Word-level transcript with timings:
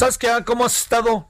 Saskia, 0.00 0.44
¿cómo 0.44 0.66
has 0.66 0.76
estado? 0.82 1.26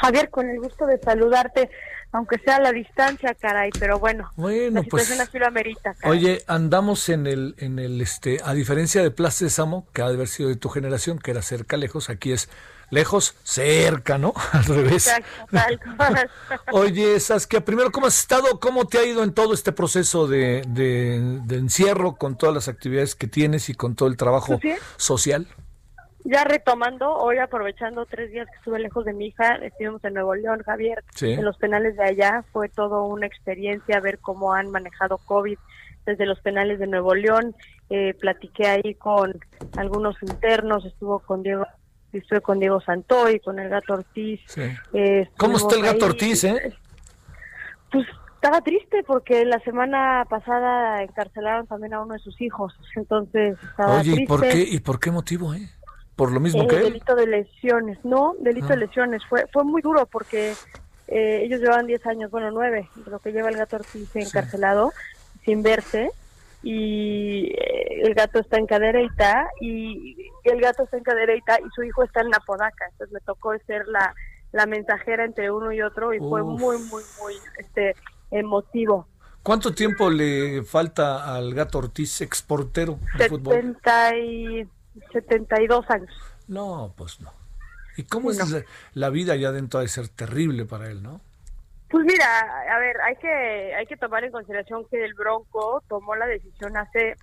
Javier, 0.00 0.30
con 0.30 0.48
el 0.48 0.60
gusto 0.60 0.86
de 0.86 0.96
saludarte, 1.00 1.68
aunque 2.12 2.38
sea 2.38 2.56
a 2.56 2.60
la 2.60 2.70
distancia, 2.70 3.34
caray, 3.34 3.70
pero 3.80 3.98
bueno, 3.98 4.30
Bueno, 4.36 4.82
la 4.82 4.88
pues... 4.88 5.10
así 5.10 5.38
lo 5.40 5.46
amerita. 5.48 5.94
caray. 5.94 6.16
Oye, 6.18 6.44
andamos 6.46 7.08
en 7.08 7.26
el, 7.26 7.56
en 7.58 7.80
el, 7.80 8.00
este, 8.00 8.38
a 8.44 8.54
diferencia 8.54 9.02
de 9.02 9.10
Plaza 9.10 9.44
de 9.44 9.50
Samo, 9.50 9.88
que 9.92 10.02
ha 10.02 10.08
de 10.08 10.14
haber 10.14 10.28
sido 10.28 10.48
de 10.48 10.54
tu 10.56 10.68
generación, 10.68 11.18
que 11.18 11.32
era 11.32 11.42
cerca, 11.42 11.76
lejos, 11.76 12.10
aquí 12.10 12.30
es 12.30 12.48
lejos, 12.90 13.34
cerca, 13.42 14.18
¿no? 14.18 14.34
Al 14.52 14.64
revés. 14.66 15.08
Exacto, 15.08 15.46
tal 15.50 15.80
cual. 15.96 16.30
Oye, 16.72 17.18
Saskia, 17.18 17.64
primero, 17.64 17.90
¿cómo 17.90 18.06
has 18.06 18.20
estado? 18.20 18.60
¿Cómo 18.60 18.86
te 18.86 18.98
ha 18.98 19.04
ido 19.04 19.24
en 19.24 19.34
todo 19.34 19.52
este 19.52 19.72
proceso 19.72 20.28
de, 20.28 20.62
de- 20.68 21.40
de 21.44 21.56
encierro 21.56 22.14
con 22.14 22.38
todas 22.38 22.54
las 22.54 22.68
actividades 22.68 23.16
que 23.16 23.26
tienes 23.26 23.68
y 23.68 23.74
con 23.74 23.96
todo 23.96 24.08
el 24.08 24.16
trabajo 24.16 24.52
Pues 24.52 24.60
bien. 24.62 24.78
social? 24.96 25.48
Ya 26.24 26.44
retomando, 26.44 27.14
hoy 27.14 27.38
aprovechando 27.38 28.04
tres 28.04 28.30
días 28.30 28.46
que 28.50 28.56
estuve 28.58 28.78
lejos 28.78 29.04
de 29.06 29.14
mi 29.14 29.26
hija, 29.28 29.54
estuvimos 29.56 30.04
en 30.04 30.14
Nuevo 30.14 30.34
León, 30.34 30.60
Javier, 30.64 31.02
Sí. 31.14 31.32
en 31.32 31.44
los 31.44 31.56
penales 31.56 31.96
de 31.96 32.04
allá, 32.04 32.44
fue 32.52 32.68
todo 32.68 33.04
una 33.06 33.26
experiencia 33.26 34.00
ver 34.00 34.18
cómo 34.18 34.52
han 34.52 34.70
manejado 34.70 35.16
COVID 35.18 35.56
desde 36.04 36.26
los 36.26 36.38
penales 36.40 36.78
de 36.78 36.86
Nuevo 36.86 37.14
León, 37.14 37.54
eh, 37.88 38.14
platiqué 38.14 38.66
ahí 38.66 38.94
con 38.94 39.38
algunos 39.76 40.16
internos, 40.22 40.84
estuvo 40.84 41.20
con 41.20 41.42
Diego, 41.42 41.66
estuve 42.12 42.40
con 42.42 42.58
Diego 42.60 42.80
Santoy, 42.80 43.40
con 43.40 43.58
el 43.58 43.68
gato 43.70 43.94
Ortiz. 43.94 44.40
Sí. 44.46 44.62
eh, 44.92 45.28
¿Cómo 45.38 45.56
está 45.56 45.76
el 45.76 45.82
gato 45.82 46.04
ahí. 46.04 46.10
Ortiz, 46.10 46.44
eh? 46.44 46.74
Pues 47.90 48.06
estaba 48.34 48.60
triste 48.60 49.02
porque 49.06 49.44
la 49.44 49.58
semana 49.60 50.24
pasada 50.28 51.02
encarcelaron 51.02 51.66
también 51.66 51.94
a 51.94 52.02
uno 52.02 52.14
de 52.14 52.20
sus 52.20 52.40
hijos, 52.40 52.74
entonces 52.96 53.58
estaba 53.62 54.00
Oye, 54.00 54.22
¿y 54.22 54.26
por 54.26 54.42
qué, 54.42 54.58
y 54.70 54.80
por 54.80 55.00
qué 55.00 55.10
motivo, 55.10 55.54
eh? 55.54 55.68
¿Por 56.16 56.32
lo 56.32 56.40
mismo 56.40 56.62
Eh, 56.64 56.66
que 56.68 56.76
él? 56.76 56.82
delito 56.84 57.14
de 57.14 57.26
lesiones, 57.26 57.98
no, 58.04 58.34
delito 58.40 58.66
Ah. 58.66 58.70
de 58.70 58.76
lesiones. 58.78 59.22
Fue 59.28 59.46
fue 59.52 59.64
muy 59.64 59.80
duro 59.82 60.06
porque 60.06 60.54
eh, 61.08 61.42
ellos 61.44 61.60
llevan 61.60 61.86
10 61.86 62.06
años, 62.06 62.30
bueno, 62.30 62.50
9, 62.50 62.88
de 62.94 63.10
lo 63.10 63.18
que 63.18 63.32
lleva 63.32 63.48
el 63.48 63.56
gato 63.56 63.76
Ortiz 63.76 64.14
encarcelado, 64.14 64.92
sin 65.44 65.62
verse. 65.62 66.10
Y 66.62 67.52
eh, 67.54 68.02
el 68.02 68.14
gato 68.14 68.38
está 68.38 68.58
en 68.58 68.66
cadereita 68.66 69.48
y 69.62 70.14
el 70.44 70.60
gato 70.60 70.82
está 70.84 70.98
en 70.98 71.02
cadereita 71.04 71.58
y 71.58 71.68
su 71.74 71.82
hijo 71.82 72.04
está 72.04 72.20
en 72.20 72.34
Apodaca. 72.34 72.84
Entonces 72.92 73.12
me 73.14 73.20
tocó 73.20 73.56
ser 73.66 73.88
la, 73.88 74.14
la 74.52 74.66
mensajera 74.66 75.24
entre 75.24 75.50
uno 75.50 75.72
y 75.72 75.80
otro 75.80 76.12
y 76.12 76.18
fue 76.18 76.42
Uf. 76.42 76.60
muy, 76.60 76.76
muy, 76.78 77.02
muy 77.20 77.34
este 77.58 77.96
emotivo. 78.30 79.06
¿Cuánto 79.42 79.72
tiempo 79.74 80.10
le 80.10 80.62
falta 80.64 81.34
al 81.34 81.54
gato 81.54 81.78
Ortiz, 81.78 82.20
exportero 82.20 82.98
de 83.16 83.28
fútbol? 83.30 83.54
70 83.54 84.16
y 84.18 84.68
72 85.12 85.84
años. 85.90 86.10
No, 86.48 86.92
pues 86.96 87.20
no. 87.20 87.32
¿Y 87.96 88.04
cómo 88.04 88.30
es 88.30 88.64
la, 88.94 89.10
vida 89.10 89.34
allá 89.34 89.48
adentro? 89.48 89.80
De 89.80 89.88
ser 89.88 90.08
terrible 90.08 90.64
para 90.64 90.88
él, 90.88 91.02
¿no? 91.02 91.20
Pues 91.90 92.04
mira, 92.04 92.24
a 92.72 92.78
ver, 92.78 93.00
hay 93.00 93.16
que 93.16 93.74
hay 93.74 93.86
que 93.86 93.96
tomar 93.96 94.24
en 94.24 94.30
consideración 94.30 94.86
que 94.88 95.04
el 95.04 95.14
Bronco 95.14 95.82
tomó 95.88 96.14
la 96.14 96.26
decisión 96.26 96.76
hace 96.76 97.16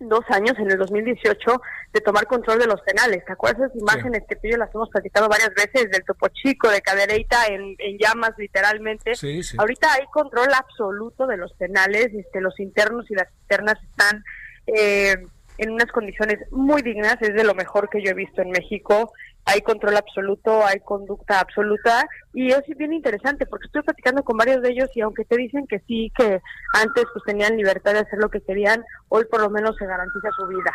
dos 0.00 0.24
años, 0.28 0.56
en 0.58 0.70
el 0.70 0.78
2018, 0.78 1.60
de 1.92 2.00
tomar 2.00 2.26
control 2.26 2.58
de 2.58 2.66
los 2.66 2.80
penales. 2.82 3.24
¿Te 3.24 3.32
acuerdas 3.32 3.70
esas 3.70 3.80
imágenes 3.80 4.22
que 4.28 4.36
tú 4.36 4.46
y 4.46 4.52
yo 4.52 4.56
las 4.56 4.74
hemos 4.74 4.88
platicado 4.90 5.28
varias 5.28 5.52
veces 5.54 5.90
del 5.90 6.04
Topo 6.04 6.28
Chico, 6.28 6.70
de 6.70 6.80
Cadereita 6.80 7.46
en, 7.46 7.74
en 7.78 7.98
llamas, 7.98 8.32
literalmente? 8.38 9.14
Sí, 9.14 9.42
sí. 9.42 9.56
Ahorita 9.58 9.92
hay 9.92 10.06
control 10.06 10.48
absoluto 10.54 11.26
de 11.26 11.36
los 11.36 11.52
penales, 11.54 12.08
este, 12.14 12.40
los 12.40 12.58
internos 12.60 13.10
y 13.10 13.14
las 13.14 13.28
externas 13.28 13.76
están 13.82 14.24
eh, 14.66 15.16
en 15.58 15.70
unas 15.70 15.90
condiciones 15.92 16.38
muy 16.50 16.82
dignas, 16.82 17.16
es 17.20 17.34
de 17.34 17.44
lo 17.44 17.54
mejor 17.54 17.88
que 17.90 18.02
yo 18.02 18.10
he 18.10 18.14
visto 18.14 18.42
en 18.42 18.50
México. 18.50 19.12
Hay 19.44 19.60
control 19.62 19.96
absoluto, 19.96 20.64
hay 20.64 20.80
conducta 20.80 21.40
absoluta 21.40 22.06
y 22.34 22.52
es 22.52 22.62
bien 22.76 22.92
interesante 22.92 23.46
porque 23.46 23.66
estoy 23.66 23.82
platicando 23.82 24.22
con 24.22 24.36
varios 24.36 24.62
de 24.62 24.70
ellos 24.70 24.90
y 24.94 25.00
aunque 25.00 25.24
te 25.24 25.36
dicen 25.36 25.66
que 25.66 25.80
sí, 25.80 26.12
que 26.16 26.40
antes 26.74 27.04
pues 27.12 27.24
tenían 27.24 27.56
libertad 27.56 27.94
de 27.94 28.00
hacer 28.00 28.18
lo 28.18 28.28
que 28.28 28.40
querían, 28.42 28.84
hoy 29.08 29.24
por 29.24 29.40
lo 29.40 29.50
menos 29.50 29.76
se 29.76 29.86
garantiza 29.86 30.30
su 30.36 30.46
vida, 30.46 30.72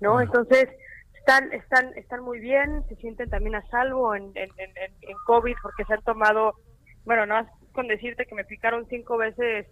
¿no? 0.00 0.20
Entonces 0.20 0.68
están 1.18 1.52
están 1.52 1.92
están 1.96 2.22
muy 2.22 2.38
bien, 2.40 2.82
se 2.88 2.96
sienten 2.96 3.30
también 3.30 3.54
a 3.56 3.66
salvo 3.68 4.14
en, 4.14 4.24
en, 4.34 4.50
en, 4.58 4.70
en- 4.76 5.16
COVID 5.26 5.54
porque 5.62 5.84
se 5.84 5.94
han 5.94 6.02
tomado, 6.02 6.54
bueno, 7.04 7.26
no 7.26 7.46
con 7.72 7.88
decirte 7.88 8.26
que 8.26 8.34
me 8.34 8.44
picaron 8.44 8.86
cinco 8.88 9.16
veces 9.16 9.66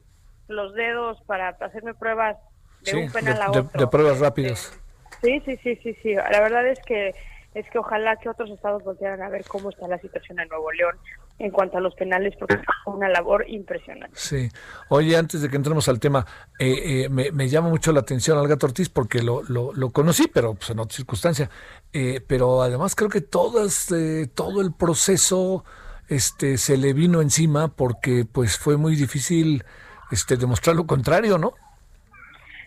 los 0.49 0.75
dedos 0.75 1.19
para 1.27 1.49
hacerme 1.49 1.95
pruebas 1.95 2.37
de 2.85 2.91
Sí, 2.91 2.97
un 2.97 3.11
penal 3.13 3.43
a 3.43 3.51
otro. 3.51 3.69
de 3.75 3.87
pruebas 3.87 4.15
Este, 4.15 4.25
rápidas. 4.25 4.79
Sí, 5.23 5.41
sí, 5.45 5.57
sí, 5.63 5.79
sí, 5.83 5.97
sí. 6.03 6.15
La 6.15 6.41
verdad 6.41 6.67
es 6.67 6.79
que 6.87 7.15
es 7.55 7.69
que 7.71 7.79
ojalá 7.79 8.17
que 8.17 8.31
otros 8.31 8.49
estados 8.51 8.83
voltearan 8.83 9.21
a 9.21 9.29
ver 9.29 9.45
cómo 9.47 9.69
está 9.69 9.87
la 9.87 9.99
situación 9.99 10.41
en 10.41 10.49
Nuevo 10.49 10.73
León 10.73 10.97
en 11.39 11.51
cuanto 11.51 11.77
a 11.77 11.81
los 11.83 11.95
penales, 11.95 12.35
porque 12.39 12.55
es 12.55 12.61
una 12.87 13.09
labor 13.11 13.45
impresionante. 13.47 14.17
Sí. 14.19 14.49
Oye, 14.89 15.17
antes 15.17 15.43
de 15.43 15.51
que 15.51 15.57
entremos 15.57 15.87
al 15.89 16.01
tema, 16.01 16.25
eh, 16.59 17.05
eh, 17.05 17.09
me, 17.11 17.31
me 17.31 17.49
llama 17.51 17.69
mucho 17.69 17.93
la 17.93 18.01
atención 18.01 18.39
al 18.39 18.49
gato 18.49 18.67
Ortiz 18.67 18.89
porque 18.89 19.23
lo, 19.23 19.43
lo, 19.43 19.73
lo 19.75 19.91
conocí, 19.91 20.29
pero 20.33 20.55
pues, 20.55 20.71
en 20.71 20.79
otra 20.79 20.97
circunstancia. 20.97 21.51
Eh, 21.93 22.23
pero 22.27 22.63
además 22.63 22.95
creo 22.95 23.11
que 23.11 23.21
todas, 23.21 23.91
eh, 23.93 24.29
todo 24.35 24.63
el 24.63 24.73
proceso 24.73 25.65
este, 26.09 26.57
se 26.57 26.79
le 26.79 26.95
vino 26.95 27.21
encima 27.21 27.69
porque 27.69 28.25
pues 28.31 28.57
fue 28.57 28.77
muy 28.79 28.97
difícil 28.97 29.63
este, 30.11 30.37
demostrar 30.39 30.75
lo 30.77 30.87
contrario, 30.87 31.37
¿no? 31.39 31.53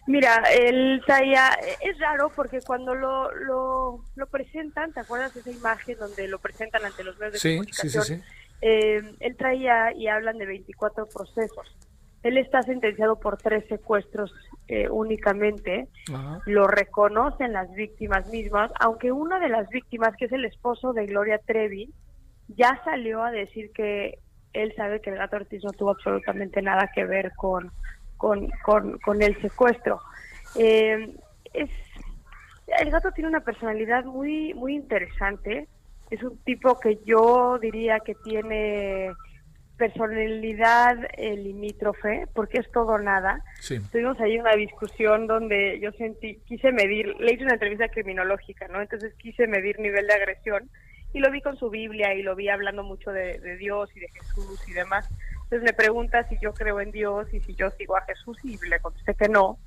Mira, 0.08 0.44
él 0.54 1.02
traía, 1.06 1.50
es 1.82 1.98
raro 2.00 2.32
porque 2.36 2.60
cuando 2.62 2.94
lo, 2.94 3.32
lo, 3.34 4.04
lo 4.16 4.28
presentan, 4.28 4.94
¿te 4.94 5.00
acuerdas 5.00 5.34
de 5.34 5.40
esa 5.40 5.52
imagen 5.52 5.98
donde 5.98 6.28
lo 6.28 6.38
presentan 6.40 6.86
ante 6.86 7.04
los 7.04 7.18
medios 7.18 7.34
de 7.34 7.40
Sí, 7.40 7.50
sí, 7.50 7.56
comunicación? 7.56 8.04
sí, 8.04 8.16
sí. 8.18 8.22
Eh, 8.62 9.02
él 9.20 9.36
traía 9.36 9.94
y 9.94 10.08
hablan 10.08 10.38
de 10.38 10.46
24 10.46 11.08
procesos. 11.08 11.76
Él 12.24 12.38
está 12.38 12.62
sentenciado 12.64 13.20
por 13.20 13.38
tres 13.38 13.66
secuestros 13.68 14.34
eh, 14.68 14.90
únicamente. 14.90 15.88
Ajá. 16.14 16.40
Lo 16.46 16.66
reconocen 16.68 17.54
las 17.54 17.72
víctimas 17.74 18.28
mismas, 18.30 18.72
aunque 18.80 19.12
una 19.12 19.40
de 19.40 19.50
las 19.50 19.70
víctimas, 19.70 20.16
que 20.18 20.26
es 20.26 20.32
el 20.32 20.46
esposo 20.46 20.94
de 20.94 21.06
Gloria 21.06 21.40
Trevi, 21.46 21.92
ya 22.48 22.82
salió 22.84 23.24
a 23.24 23.32
decir 23.32 23.72
que 23.74 24.20
él 24.54 24.74
sabe 24.76 25.02
que 25.02 25.10
el 25.10 25.18
gato 25.18 25.36
Ortiz 25.36 25.64
no 25.64 25.72
tuvo 25.72 25.92
absolutamente 25.92 26.62
nada 26.62 26.90
que 26.96 27.06
ver 27.06 27.34
con, 27.36 27.72
con, 28.18 28.50
con, 28.64 28.98
con 29.00 29.22
el 29.22 29.40
secuestro. 29.42 30.02
Eh, 30.56 31.14
es, 31.54 31.70
el 32.80 32.92
gato 32.92 33.12
tiene 33.12 33.30
una 33.30 33.42
personalidad 33.42 34.06
muy, 34.06 34.54
muy 34.54 34.76
interesante. 34.76 35.68
Es 36.10 36.24
un 36.24 36.38
tipo 36.40 36.80
que 36.80 37.00
yo 37.06 37.58
diría 37.60 38.00
que 38.00 38.16
tiene 38.24 39.12
personalidad 39.78 40.98
eh, 41.18 41.36
limítrofe, 41.36 42.28
porque 42.34 42.60
es 42.60 42.72
todo 42.72 42.98
nada. 42.98 43.44
Sí. 43.60 43.80
Tuvimos 43.92 44.20
ahí 44.20 44.38
una 44.38 44.56
discusión 44.56 45.28
donde 45.28 45.80
yo 45.82 45.92
sentí, 45.94 46.38
quise 46.46 46.72
medir, 46.72 47.08
le 47.20 47.34
hice 47.34 47.44
una 47.44 47.54
entrevista 47.54 47.90
criminológica, 47.90 48.68
¿no? 48.70 48.82
Entonces 48.82 49.14
quise 49.16 49.48
medir 49.48 49.80
nivel 49.80 50.08
de 50.08 50.14
agresión 50.14 50.70
y 51.14 51.20
lo 51.20 51.32
vi 51.32 51.42
con 51.42 51.58
su 51.58 51.70
Biblia 51.70 52.14
y 52.14 52.24
lo 52.24 52.36
vi 52.36 52.50
hablando 52.50 52.84
mucho 52.84 53.12
de, 53.12 53.40
de 53.40 53.58
Dios 53.58 53.90
y 53.96 54.00
de 54.00 54.08
Jesús 54.10 54.62
y 54.70 54.74
demás. 54.74 55.10
Entonces 55.46 55.64
me 55.64 55.74
pregunta 55.74 56.28
si 56.28 56.38
yo 56.42 56.54
creo 56.54 56.80
en 56.82 56.92
Dios 56.92 57.28
y 57.34 57.40
si 57.42 57.56
yo 57.56 57.70
sigo 57.72 57.96
a 57.96 58.02
Jesús 58.02 58.38
y 58.44 58.58
le 58.68 58.80
contesté 58.80 59.14
que 59.14 59.30
no, 59.30 59.60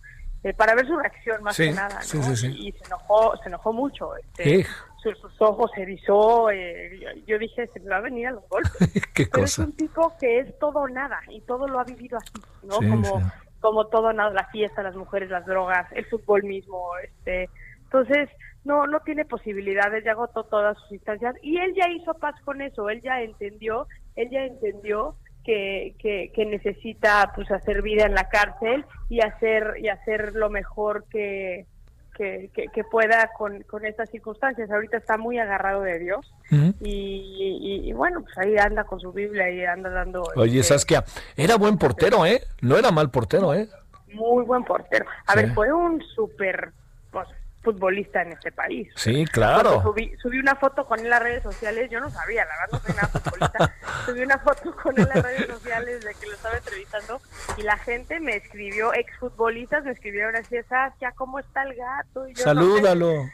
eh, 0.43 0.53
para 0.53 0.75
ver 0.75 0.87
su 0.87 0.97
reacción 0.97 1.43
más 1.43 1.57
Sí, 1.57 1.65
que 1.69 1.73
nada, 1.73 1.95
¿no? 1.99 2.05
sí, 2.05 2.23
sí, 2.23 2.37
sí. 2.37 2.69
Y, 2.69 2.73
se 2.73 2.85
enojó, 2.85 3.37
se 3.43 3.49
enojó 3.49 3.73
mucho. 3.73 4.17
Este, 4.17 4.61
Ej. 4.61 4.67
su- 5.03 5.15
sus 5.15 5.41
ojos 5.41 5.71
se 5.75 5.83
erizó, 5.83 6.51
eh, 6.51 7.01
yo, 7.27 7.39
dije, 7.39 7.69
se 7.69 7.81
me 7.81 7.91
va 7.91 7.97
a 7.99 8.01
venir 8.01 8.27
a 8.29 8.33
los 8.33 8.49
golpes. 8.49 8.71
Qué 9.15 9.27
Pero 9.31 9.45
es 9.45 9.59
un 9.59 9.73
tipo 9.75 10.17
que 10.21 10.41
es 10.41 10.59
todo 10.59 10.81
o 10.81 10.89
nada 10.89 11.21
y 11.29 11.41
todo 11.43 11.69
lo 11.69 11.79
ha 11.81 11.85
vivido 11.85 12.19
así, 12.19 12.41
¿no? 12.63 12.81
Sí, 12.81 12.89
como, 12.89 13.23
como 13.61 13.87
todo 13.87 14.13
nada, 14.13 14.31
la 14.31 14.47
fiesta, 14.47 14.83
las 14.83 14.97
mujeres, 14.97 15.31
las 15.31 15.47
drogas, 15.47 15.87
el 15.93 16.07
fútbol 16.07 16.43
mismo, 16.45 16.91
este, 17.05 17.51
entonces 17.85 18.29
no 18.65 18.87
no 18.87 19.01
tiene 19.01 19.25
posibilidades, 19.25 20.05
ya 20.05 20.11
agotó 20.13 20.45
todas 20.45 20.77
sus 20.79 20.93
instancias 20.93 21.35
y 21.43 21.59
él 21.59 21.73
ya 21.75 21.89
hizo 21.91 22.15
paz 22.15 22.35
con 22.45 22.61
eso, 22.61 22.91
él 22.91 23.01
ya 23.03 23.23
entendió, 23.23 23.87
él 24.17 24.29
ya 24.31 24.45
entendió 24.45 25.17
que, 25.49 25.95
que, 25.99 26.31
que 26.35 26.45
necesita 26.45 27.33
pues 27.35 27.51
hacer 27.51 27.81
vida 27.81 28.05
en 28.05 28.15
la 28.15 28.29
cárcel 28.29 28.85
y 29.09 29.23
hacer 29.23 29.77
y 29.81 29.89
hacer 29.89 30.35
lo 30.35 30.51
mejor 30.51 31.07
que 31.11 31.65
que, 32.15 32.51
que, 32.53 32.83
pueda 32.83 33.31
con, 33.39 33.63
con, 33.63 33.87
estas 33.87 34.11
circunstancias. 34.11 34.69
Ahorita 34.73 34.97
está 34.97 35.17
muy 35.17 35.39
agarrado 35.39 35.83
de 35.83 36.01
Dios 36.01 36.35
y, 36.81 37.93
bueno, 37.93 38.23
pues 38.23 38.37
ahí 38.39 38.57
anda 38.59 38.83
con 38.83 38.99
su 38.99 39.13
Biblia 39.13 39.49
y 39.51 39.65
anda 39.65 39.89
dando... 39.89 40.25
Oye, 40.35 40.59
este, 40.59 40.75
Saskia, 40.75 41.05
era 41.37 41.57
buen 41.57 41.79
portero, 41.79 42.27
¿eh? 42.27 42.43
No 42.61 42.77
era 42.77 42.91
mal 42.91 43.11
portero, 43.13 43.55
¿eh? 43.55 43.69
Muy 44.13 44.45
buen 44.45 44.65
portero. 44.65 45.07
A 45.27 45.37
ver, 45.37 45.55
fue 45.55 45.73
un 45.73 46.03
súper... 46.17 46.73
Pues, 47.13 47.29
futbolista 47.63 48.23
en 48.23 48.33
este 48.33 48.53
país. 48.53 48.89
Sí, 48.97 49.25
claro. 49.27 49.83
Subí, 49.83 50.15
subí, 50.23 50.39
una 50.39 50.55
foto 50.57 50.87
con 50.87 50.99
él 51.01 51.07
en 51.07 51.11
las 51.11 51.23
redes 51.23 51.43
sociales, 51.43 51.91
yo 51.91 52.01
no 52.01 52.11
sabía, 52.11 52.45
la 52.45 52.55
verdad 52.57 52.69
no 52.73 52.79
soy 52.79 52.95
nada 52.95 53.09
futbolista, 53.09 53.75
subí 54.07 54.21
una 54.21 54.39
foto 54.39 54.77
con 54.77 54.99
él 54.99 55.03
en 55.03 55.09
las 55.09 55.23
redes 55.23 55.47
sociales 55.47 56.05
de 56.05 56.15
que 56.15 56.27
lo 56.27 56.33
estaba 56.35 56.57
entrevistando 56.57 57.21
y 57.57 57.63
la 57.63 57.77
gente 57.79 58.21
me 58.21 58.37
escribió, 58.37 58.95
exfutbolistas 58.95 59.85
me 59.85 59.93
escribieron 59.93 60.37
así, 60.37 60.57
ya 61.01 61.13
¿cómo 61.13 61.39
está 61.39 61.63
el 61.65 61.75
gato? 61.75 62.27
Salúdalo. 62.35 63.25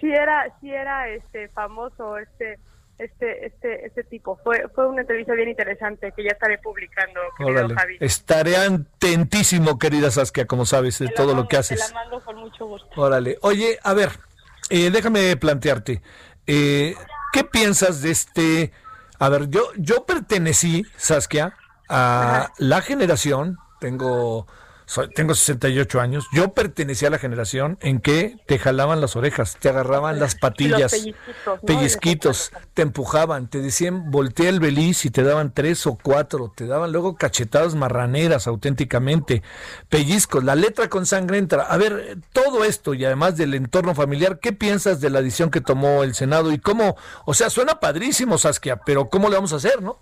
si, 0.00 0.10
era, 0.10 0.46
si 0.60 0.70
era 0.70 1.08
este 1.08 1.48
famoso, 1.48 2.18
este 2.18 2.58
este, 3.00 3.46
este, 3.46 3.86
este 3.86 4.04
tipo. 4.04 4.38
Fue, 4.44 4.68
fue 4.74 4.86
una 4.86 5.00
entrevista 5.02 5.32
bien 5.34 5.48
interesante 5.48 6.12
que 6.14 6.24
ya 6.24 6.30
estaré 6.30 6.58
publicando, 6.58 7.20
Javi. 7.74 7.96
Estaré 8.00 8.56
atentísimo, 8.56 9.78
querida 9.78 10.10
Saskia, 10.10 10.46
como 10.46 10.66
sabes, 10.66 10.98
de 10.98 11.08
todo 11.08 11.34
lo 11.34 11.48
que 11.48 11.56
haces. 11.56 11.80
Te 11.80 11.92
la 11.92 12.00
mando 12.00 12.24
con 12.24 12.36
mucho 12.36 12.66
gusto. 12.66 12.88
Órale. 12.96 13.38
Oye, 13.42 13.78
a 13.82 13.94
ver, 13.94 14.10
eh, 14.68 14.90
déjame 14.90 15.36
plantearte. 15.36 16.02
Eh, 16.46 16.94
¿Qué 17.32 17.44
piensas 17.44 18.02
de 18.02 18.10
este? 18.10 18.72
A 19.18 19.28
ver, 19.28 19.48
yo, 19.48 19.70
yo 19.76 20.04
pertenecí, 20.04 20.84
Saskia, 20.96 21.54
a 21.88 22.52
la 22.58 22.80
generación, 22.82 23.58
tengo 23.80 24.46
tengo 25.14 25.34
68 25.34 26.00
años, 26.00 26.26
yo 26.32 26.52
pertenecía 26.52 27.08
a 27.08 27.10
la 27.10 27.18
generación 27.18 27.78
en 27.80 28.00
que 28.00 28.36
te 28.46 28.58
jalaban 28.58 29.00
las 29.00 29.16
orejas, 29.16 29.56
te 29.60 29.68
agarraban 29.68 30.18
las 30.18 30.34
patillas, 30.40 30.94
pellizquitos, 31.66 32.52
te 32.74 32.82
empujaban, 32.82 33.48
te 33.48 33.60
decían 33.60 34.10
voltea 34.10 34.48
el 34.48 34.60
beliz 34.60 35.04
y 35.04 35.10
te 35.10 35.22
daban 35.22 35.52
tres 35.54 35.86
o 35.86 35.96
cuatro, 36.00 36.52
te 36.54 36.66
daban 36.66 36.92
luego 36.92 37.16
cachetadas 37.16 37.74
marraneras 37.74 38.46
auténticamente, 38.46 39.42
pellizcos, 39.88 40.44
la 40.44 40.54
letra 40.54 40.88
con 40.88 41.06
sangre 41.06 41.38
entra. 41.38 41.62
A 41.62 41.76
ver, 41.76 42.18
todo 42.32 42.64
esto 42.64 42.94
y 42.94 43.04
además 43.04 43.36
del 43.36 43.54
entorno 43.54 43.94
familiar, 43.94 44.38
¿qué 44.40 44.52
piensas 44.52 45.00
de 45.00 45.10
la 45.10 45.22
decisión 45.22 45.50
que 45.50 45.60
tomó 45.60 46.02
el 46.02 46.14
Senado 46.14 46.52
y 46.52 46.58
cómo, 46.58 46.96
o 47.24 47.34
sea, 47.34 47.50
suena 47.50 47.80
padrísimo 47.80 48.38
Saskia, 48.38 48.76
pero 48.76 49.08
¿cómo 49.08 49.28
le 49.28 49.36
vamos 49.36 49.52
a 49.52 49.56
hacer, 49.56 49.82
no? 49.82 49.98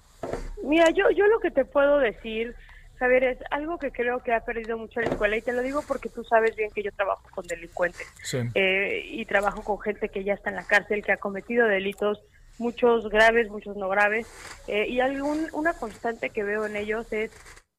Mira, 0.63 0.91
yo, 0.91 1.11
yo 1.11 1.27
lo 1.27 1.41
que 1.41 1.51
te 1.51 1.65
puedo 1.65 1.99
decir 1.99 2.55
Saber, 2.99 3.23
es 3.23 3.39
algo 3.51 3.79
que 3.79 3.93
creo 3.93 4.21
que 4.21 4.33
ha 4.33 4.41
perdido 4.45 4.77
mucho 4.77 5.01
la 5.01 5.07
escuela 5.07 5.37
y 5.37 5.43
te 5.43 5.53
lo 5.53 5.63
digo 5.63 5.83
porque 5.87 6.09
tú 6.09 6.25
sabes 6.25 6.57
bien 6.57 6.71
que 6.75 6.83
yo 6.83 6.91
trabajo 6.93 7.23
con 7.33 7.47
delincuentes 7.47 8.13
eh, 8.55 9.03
y 9.05 9.25
trabajo 9.25 9.63
con 9.63 9.79
gente 9.79 10.09
que 10.09 10.25
ya 10.25 10.35
está 10.35 10.51
en 10.51 10.57
la 10.57 10.67
cárcel, 10.67 11.05
que 11.05 11.13
ha 11.13 11.17
cometido 11.19 11.67
delitos, 11.69 12.21
muchos 12.59 13.09
graves, 13.09 13.51
muchos 13.51 13.77
no 13.77 13.89
graves, 13.89 14.27
eh, 14.67 14.89
y 14.89 14.99
algún, 14.99 15.47
una 15.53 15.75
constante 15.75 16.31
que 16.31 16.43
veo 16.43 16.67
en 16.67 16.75
ellos 16.75 17.13
es 17.13 17.31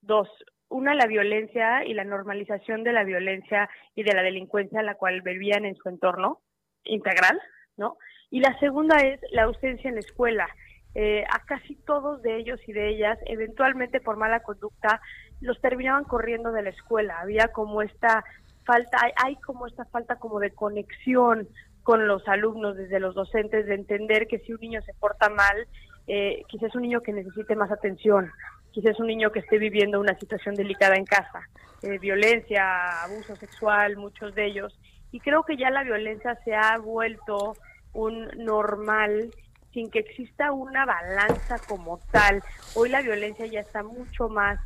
dos. 0.02 0.30
Una, 0.70 0.94
la 0.94 1.08
violencia 1.08 1.84
y 1.84 1.94
la 1.94 2.06
normalización 2.06 2.84
de 2.84 2.94
la 2.94 3.04
violencia 3.04 3.70
y 3.96 4.04
de 4.04 4.14
la 4.14 4.22
delincuencia 4.22 4.80
a 4.80 4.84
la 4.84 4.96
cual 4.96 5.22
vivían 5.22 5.66
en 5.66 5.76
su 5.76 5.90
entorno 5.90 6.42
integral, 6.84 7.42
¿no? 7.76 7.98
Y 8.30 8.40
la 8.40 8.58
segunda 8.60 8.98
es 8.98 9.20
la 9.32 9.44
ausencia 9.44 9.90
en 9.90 9.96
la 9.96 10.02
escuela 10.02 10.48
eh, 10.96 11.24
a 11.30 11.46
casi 11.46 11.76
todos 11.76 12.22
de 12.24 12.38
ellos 12.38 12.60
y 12.68 12.74
de 12.74 12.90
ellas, 12.90 13.18
eventualmente 13.26 14.00
por 14.00 14.18
mala 14.18 14.42
conducta, 14.42 15.02
los 15.40 15.60
terminaban 15.62 16.04
corriendo 16.04 16.52
de 16.52 16.64
la 16.64 16.70
escuela. 16.70 17.20
Había 17.20 17.50
como 17.50 17.82
esta 17.82 18.24
falta, 18.66 18.98
hay, 19.16 19.36
como 19.38 19.68
esta 19.68 19.86
falta 19.86 20.16
como 20.18 20.40
de 20.40 20.52
conexión 20.52 21.48
con 21.84 22.08
los 22.08 22.28
alumnos, 22.28 22.76
desde 22.76 23.00
los 23.00 23.16
docentes, 23.16 23.66
de 23.66 23.76
entender 23.76 24.28
que 24.28 24.40
si 24.40 24.54
un 24.54 24.60
niño 24.60 24.82
se 24.82 24.94
porta 24.96 25.30
mal, 25.30 25.68
eh, 26.08 26.44
quizás 26.48 26.70
es 26.70 26.76
un 26.76 26.84
niño 26.84 27.02
que 27.02 27.14
necesite 27.14 27.56
más 27.56 27.72
atención, 27.72 28.32
quizás 28.72 28.92
es 28.92 29.00
un 29.00 29.08
niño 29.08 29.32
que 29.32 29.40
esté 29.40 29.58
viviendo 29.58 30.00
una 30.00 30.18
situación 30.20 30.56
delicada 30.56 30.96
en 30.96 31.06
casa, 31.06 31.48
eh, 31.84 31.98
violencia, 32.00 33.04
abuso 33.04 33.36
sexual, 33.36 33.96
muchos 33.98 34.36
de 34.36 34.46
ellos. 34.46 34.80
Y 35.12 35.20
creo 35.20 35.44
que 35.44 35.58
ya 35.58 35.70
la 35.70 35.84
violencia 35.84 36.36
se 36.44 36.54
ha 36.54 36.78
vuelto 36.78 37.56
un 37.94 38.28
normal 38.38 39.32
sin 39.74 39.90
que 39.90 40.00
exista 40.00 40.52
una 40.52 40.86
balanza 40.86 41.60
como 41.68 42.00
tal. 42.12 42.44
Hoy 42.76 42.90
la 42.90 43.02
violencia 43.02 43.46
ya 43.46 43.60
está 43.60 43.84
mucho 43.84 44.30
más. 44.30 44.60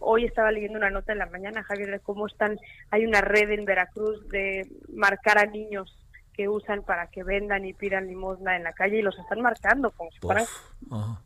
Hoy 0.00 0.24
estaba 0.24 0.52
leyendo 0.52 0.78
una 0.78 0.90
nota 0.90 1.12
en 1.12 1.18
la 1.18 1.26
mañana, 1.26 1.62
Javier, 1.62 1.90
de 1.90 2.00
cómo 2.00 2.26
están. 2.26 2.58
Hay 2.90 3.04
una 3.04 3.20
red 3.20 3.50
en 3.50 3.64
Veracruz 3.64 4.28
de 4.28 4.68
marcar 4.92 5.38
a 5.38 5.46
niños 5.46 5.96
que 6.32 6.48
usan 6.48 6.82
para 6.82 7.08
que 7.08 7.22
vendan 7.22 7.64
y 7.64 7.72
pidan 7.72 8.06
limosna 8.06 8.56
en 8.56 8.62
la 8.62 8.72
calle 8.72 8.98
y 8.98 9.02
los 9.02 9.18
están 9.18 9.40
marcando 9.40 9.90
como 9.90 10.10
si 10.10 10.18
fueran 10.20 10.46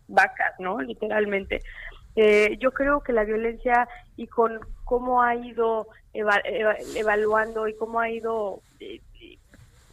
vacas, 0.09 0.55
¿no? 0.59 0.81
Literalmente. 0.81 1.63
Eh, 2.17 2.57
yo 2.59 2.73
creo 2.73 3.01
que 3.03 3.13
la 3.13 3.25
violencia 3.25 3.89
y 4.17 4.27
con 4.29 4.61
cómo 4.85 5.23
ha 5.23 5.35
ido 5.35 5.89
evaluando 6.13 7.67
y 7.67 7.75
cómo 7.75 7.99
ha 7.99 8.09
ido 8.09 8.61
eh, 8.79 9.01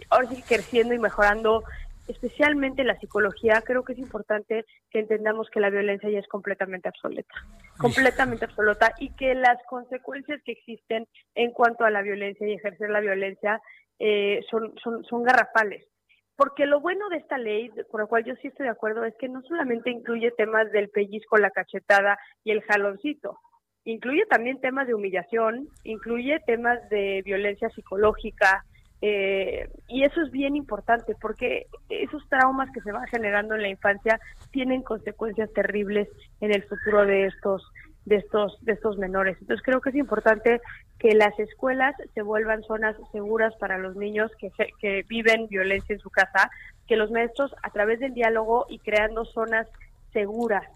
ahora 0.09 0.27
sí 0.29 0.43
creciendo 0.47 0.93
y 0.93 0.99
mejorando 0.99 1.63
especialmente 2.11 2.83
la 2.83 2.97
psicología, 2.99 3.61
creo 3.65 3.83
que 3.83 3.93
es 3.93 3.99
importante 3.99 4.65
que 4.89 4.99
entendamos 4.99 5.49
que 5.49 5.59
la 5.59 5.69
violencia 5.69 6.09
ya 6.09 6.19
es 6.19 6.27
completamente 6.27 6.87
absoluta, 6.87 7.33
completamente 7.77 8.45
absoluta, 8.45 8.93
y 8.99 9.13
que 9.15 9.33
las 9.35 9.57
consecuencias 9.67 10.41
que 10.43 10.53
existen 10.53 11.07
en 11.35 11.51
cuanto 11.51 11.85
a 11.85 11.91
la 11.91 12.01
violencia 12.01 12.47
y 12.47 12.53
ejercer 12.53 12.89
la 12.89 12.99
violencia 12.99 13.61
eh, 13.99 14.41
son, 14.49 14.73
son, 14.83 15.03
son 15.05 15.23
garrafales. 15.23 15.87
Porque 16.35 16.65
lo 16.65 16.79
bueno 16.79 17.07
de 17.09 17.17
esta 17.17 17.37
ley, 17.37 17.69
con 17.89 18.01
lo 18.01 18.07
cual 18.07 18.23
yo 18.23 18.33
sí 18.41 18.47
estoy 18.47 18.65
de 18.65 18.71
acuerdo, 18.71 19.05
es 19.05 19.13
que 19.19 19.29
no 19.29 19.41
solamente 19.43 19.91
incluye 19.91 20.31
temas 20.31 20.71
del 20.71 20.89
pellizco, 20.89 21.37
la 21.37 21.51
cachetada 21.51 22.17
y 22.43 22.51
el 22.51 22.61
jaloncito, 22.63 23.37
incluye 23.83 24.25
también 24.25 24.59
temas 24.59 24.87
de 24.87 24.95
humillación, 24.95 25.67
incluye 25.83 26.39
temas 26.45 26.79
de 26.89 27.21
violencia 27.23 27.69
psicológica, 27.69 28.65
eh, 29.01 29.67
y 29.87 30.03
eso 30.03 30.21
es 30.21 30.31
bien 30.31 30.55
importante 30.55 31.15
porque 31.19 31.65
esos 31.89 32.27
traumas 32.29 32.69
que 32.71 32.81
se 32.81 32.91
van 32.91 33.07
generando 33.07 33.55
en 33.55 33.63
la 33.63 33.69
infancia 33.69 34.19
tienen 34.51 34.83
consecuencias 34.83 35.51
terribles 35.53 36.07
en 36.39 36.53
el 36.53 36.63
futuro 36.63 37.05
de 37.05 37.25
estos 37.25 37.63
de 38.05 38.17
estos 38.17 38.57
de 38.61 38.73
estos 38.73 38.97
menores. 38.97 39.37
Entonces 39.41 39.63
creo 39.65 39.81
que 39.81 39.89
es 39.89 39.95
importante 39.95 40.61
que 40.99 41.13
las 41.15 41.37
escuelas 41.39 41.95
se 42.13 42.21
vuelvan 42.21 42.63
zonas 42.63 42.95
seguras 43.11 43.55
para 43.55 43.79
los 43.79 43.95
niños 43.95 44.31
que, 44.39 44.51
que 44.79 45.03
viven 45.07 45.47
violencia 45.47 45.93
en 45.93 45.99
su 45.99 46.11
casa, 46.11 46.51
que 46.87 46.95
los 46.95 47.09
maestros 47.09 47.55
a 47.63 47.71
través 47.71 47.99
del 47.99 48.13
diálogo 48.13 48.65
y 48.69 48.79
creando 48.79 49.25
zonas 49.25 49.67
seguras 50.13 50.67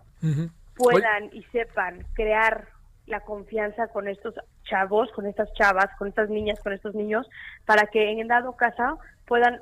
puedan 0.76 1.30
y 1.32 1.44
sepan 1.52 2.06
crear 2.14 2.68
la 3.08 3.20
confianza 3.22 3.88
con 3.88 4.08
estos 4.08 4.36
chavos, 4.64 5.12
con 5.12 5.26
estas 5.26 5.52
chavas, 5.54 5.88
con 5.98 6.08
estas 6.08 6.30
niñas, 6.30 6.60
con 6.62 6.74
estos 6.74 6.96
niños, 6.96 7.28
para 7.66 7.88
que 7.88 8.12
en 8.12 8.28
dado 8.28 8.54
caso 8.54 9.00
puedan 9.26 9.60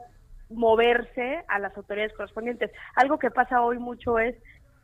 moverse 0.49 1.43
a 1.47 1.59
las 1.59 1.75
autoridades 1.75 2.13
correspondientes. 2.13 2.71
Algo 2.95 3.17
que 3.17 3.31
pasa 3.31 3.61
hoy 3.61 3.79
mucho 3.79 4.19
es, 4.19 4.35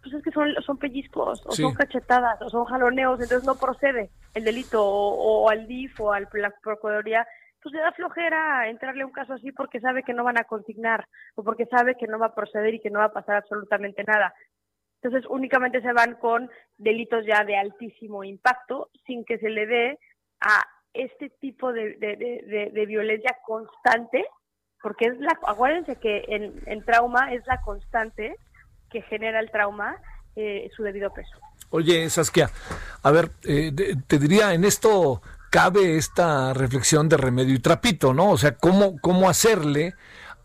pues 0.02 0.14
es 0.16 0.24
que 0.24 0.32
son, 0.32 0.54
son 0.66 0.78
pellizcos, 0.78 1.46
o 1.46 1.52
son 1.52 1.74
cachetadas, 1.74 2.42
o 2.42 2.50
son 2.50 2.66
jaloneos, 2.66 3.20
entonces 3.22 3.46
no 3.46 3.56
procede 3.56 4.10
el 4.34 4.44
delito, 4.44 4.84
o, 4.84 5.50
al 5.50 5.68
DIF 5.68 6.00
o 6.00 6.14
a 6.14 6.20
la 6.20 6.54
Procuraduría, 6.62 7.28
pues 7.62 7.74
le 7.74 7.82
da 7.82 7.92
flojera 7.92 8.70
entrarle 8.70 9.04
a 9.04 9.06
un 9.06 9.12
caso 9.12 9.34
así 9.34 9.52
porque 9.52 9.82
sabe 9.82 10.04
que 10.04 10.14
no 10.14 10.24
van 10.24 10.38
a 10.38 10.46
consignar, 10.46 11.06
o 11.36 11.44
porque 11.44 11.66
sabe 11.66 11.96
que 11.96 12.08
no 12.08 12.18
va 12.18 12.28
a 12.28 12.36
proceder 12.36 12.74
y 12.74 12.80
que 12.80 12.90
no 12.90 13.00
va 13.00 13.06
a 13.06 13.14
pasar 13.14 13.36
absolutamente 13.36 14.04
nada. 14.06 14.34
Entonces 15.02 15.30
únicamente 15.30 15.82
se 15.82 15.94
van 15.94 16.16
con 16.16 16.50
delitos 16.78 17.26
ya 17.26 17.44
de 17.46 17.58
altísimo 17.58 18.24
impacto 18.24 18.90
sin 19.06 19.24
que 19.24 19.38
se 19.40 19.50
le 19.50 19.66
dé 19.66 20.00
a 20.42 20.66
este 20.94 21.30
tipo 21.42 21.72
de, 21.72 21.96
de, 21.98 22.86
violencia 22.86 23.36
constante, 23.46 24.26
porque 24.82 25.06
es 25.06 25.20
la, 25.20 25.38
acuérdense 25.48 25.96
que 25.98 26.26
en, 26.28 26.62
en, 26.66 26.84
trauma 26.84 27.34
es 27.34 27.46
la 27.48 27.62
constante 27.62 28.36
que 28.90 29.02
genera 29.04 29.40
el 29.40 29.52
trauma 29.52 29.96
eh, 30.36 30.70
su 30.76 30.84
debido 30.84 31.14
peso. 31.14 31.38
Oye, 31.70 32.10
Saskia, 32.10 32.50
a 33.04 33.12
ver, 33.12 33.32
eh, 33.48 33.72
te 34.08 34.18
diría, 34.18 34.54
en 34.54 34.64
esto 34.66 35.22
cabe 35.52 35.98
esta 35.98 36.54
reflexión 36.54 37.08
de 37.08 37.18
remedio 37.18 37.54
y 37.54 37.60
trapito, 37.60 38.14
¿no? 38.14 38.32
O 38.32 38.38
sea, 38.38 38.56
¿cómo, 38.58 39.00
cómo 39.00 39.30
hacerle 39.30 39.94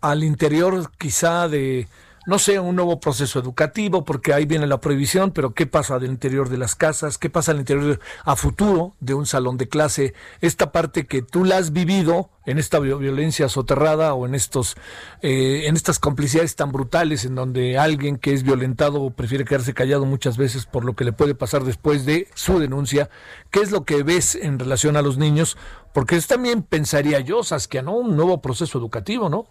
al 0.01 0.23
interior 0.23 0.91
quizá 0.99 1.49
de 1.49 1.89
no 2.27 2.39
sé, 2.39 2.59
un 2.59 2.77
nuevo 2.77 3.01
proceso 3.01 3.39
educativo, 3.39 4.05
porque 4.05 4.33
ahí 4.33 4.47
viene 4.47 4.67
la 4.67 4.81
prohibición, 4.81 5.31
pero 5.31 5.55
¿qué 5.55 5.67
pasa 5.67 5.99
del 5.99 6.11
interior 6.11 6.49
de 6.49 6.59
las 6.59 6.75
casas? 6.75 7.19
¿Qué 7.19 7.31
pasa 7.31 7.53
al 7.53 7.59
interior 7.59 8.01
a 8.25 8.37
futuro 8.37 8.95
de 9.01 9.15
un 9.15 9.27
salón 9.27 9.59
de 9.59 9.69
clase? 9.69 10.15
Esta 10.41 10.73
parte 10.73 11.07
que 11.07 11.23
tú 11.23 11.45
la 11.45 11.59
has 11.59 11.73
vivido 11.73 12.31
en 12.47 12.59
esta 12.59 12.79
violencia 12.79 13.49
soterrada 13.49 14.15
o 14.15 14.27
en 14.27 14.35
estos 14.35 14.77
eh, 15.23 15.63
en 15.67 15.77
estas 15.77 15.99
complicidades 15.99 16.57
tan 16.57 16.73
brutales 16.73 17.25
en 17.25 17.35
donde 17.35 17.79
alguien 17.79 18.19
que 18.19 18.33
es 18.33 18.43
violentado 18.43 19.11
prefiere 19.11 19.45
quedarse 19.45 19.75
callado 19.75 20.05
muchas 20.05 20.37
veces 20.37 20.67
por 20.67 20.85
lo 20.85 20.95
que 20.95 21.05
le 21.05 21.13
puede 21.13 21.35
pasar 21.35 21.65
después 21.65 22.05
de 22.05 22.29
su 22.35 22.59
denuncia 22.59 23.09
qué 23.51 23.61
es 23.61 23.71
lo 23.71 23.85
que 23.85 24.03
ves 24.03 24.35
en 24.35 24.59
relación 24.59 24.97
a 24.97 25.03
los 25.03 25.17
niños 25.17 25.57
porque 25.93 26.17
es 26.17 26.27
también 26.27 26.63
pensaría 26.63 27.21
yo 27.21 27.43
Saskia 27.43 27.83
no 27.83 27.97
un 27.97 28.17
nuevo 28.17 28.43
proceso 28.43 28.79
educativo 28.79 29.29
no 29.29 29.47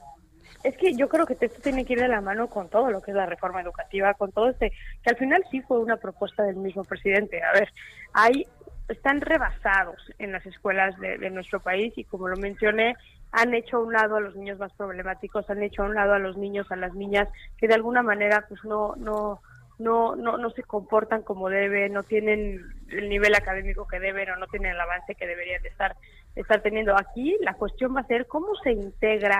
es 0.64 0.78
que 0.78 0.94
yo 0.96 1.10
creo 1.10 1.26
que 1.26 1.34
esto 1.40 1.62
tiene 1.62 1.86
que 1.86 1.94
ir 1.94 2.00
de 2.00 2.08
la 2.08 2.22
mano 2.22 2.48
con 2.48 2.70
todo 2.70 2.90
lo 2.90 3.02
que 3.02 3.12
es 3.12 3.18
la 3.18 3.26
reforma 3.26 3.62
educativa, 3.62 4.14
con 4.14 4.32
todo 4.32 4.50
este, 4.50 4.72
que 5.04 5.10
al 5.10 5.18
final 5.18 5.44
sí 5.52 5.62
fue 5.62 5.80
una 5.80 5.98
propuesta 5.98 6.44
del 6.44 6.56
mismo 6.56 6.84
presidente. 6.84 7.44
A 7.44 7.52
ver, 7.54 7.70
hay 8.14 8.48
están 8.90 9.22
rebasados 9.22 9.98
en 10.20 10.32
las 10.32 10.46
escuelas 10.46 10.98
de, 11.00 11.30
nuestro 11.30 11.62
país 11.62 11.94
y 11.96 12.04
como 12.04 12.28
lo 12.28 12.36
mencioné, 12.38 12.96
han 13.32 13.54
hecho 13.54 13.78
a 13.78 13.82
un 13.82 13.94
lado 13.94 14.18
a 14.18 14.22
los 14.22 14.36
niños 14.36 14.60
más 14.60 14.74
problemáticos, 14.74 15.50
han 15.50 15.64
hecho 15.64 15.84
a 15.84 15.86
un 15.86 15.96
lado 15.96 16.14
a 16.14 16.20
los 16.20 16.38
niños, 16.38 16.72
a 16.72 16.76
las 16.76 16.94
niñas 16.94 17.28
que 17.58 17.68
de 17.68 17.74
alguna 17.74 18.04
manera 18.04 18.46
pues 18.48 18.64
no 18.66 18.96
no 18.98 19.42
no 19.80 20.16
no 20.16 20.38
no 20.38 20.50
se 20.52 20.64
comportan 20.64 21.24
como 21.24 21.50
deben, 21.50 21.94
no 21.94 22.04
tienen 22.04 22.62
el 22.90 23.10
nivel 23.10 23.34
académico 23.36 23.88
que 23.88 24.00
deben 24.00 24.30
o 24.30 24.36
no 24.36 24.48
tienen 24.48 24.74
el 24.74 24.80
avance 24.80 25.16
que 25.16 25.28
deberían 25.28 25.64
de 25.64 25.70
estar 25.70 25.96
estar 26.36 26.62
teniendo. 26.62 26.96
Aquí 26.98 27.38
la 27.42 27.54
cuestión 27.54 27.96
va 27.96 28.02
a 28.02 28.08
ser 28.08 28.28
cómo 28.28 28.54
se 28.64 28.74
integra 28.74 29.40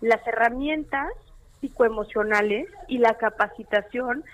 las 0.00 0.26
herramientas 0.26 1.08
psicoemocionales 1.60 2.68
y 2.88 2.98
la 2.98 3.14
capacitación 3.14 4.24